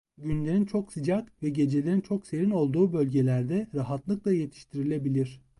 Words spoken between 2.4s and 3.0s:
olduğu